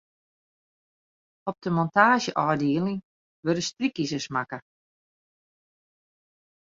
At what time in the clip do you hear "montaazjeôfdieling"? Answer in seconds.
1.75-2.99